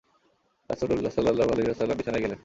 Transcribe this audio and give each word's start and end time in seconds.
রাসূলল্লাহ 0.69 1.11
সাল্লাল্লাহু 1.15 1.51
আলাইহি 1.51 1.69
ওয়াসাল্লাম 1.69 1.97
বিছানায় 1.97 2.23
গেলেন। 2.25 2.39